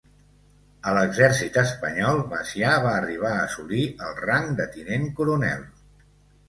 A 0.91 0.93
l'Exèrcit 0.97 1.59
espanyol, 1.63 2.23
Macià 2.33 2.73
va 2.87 2.95
arribar 3.03 3.35
a 3.37 3.45
assolir 3.45 3.87
el 4.09 4.19
rang 4.27 4.53
de 4.63 4.69
tinent 4.79 5.11
coronel. 5.21 5.67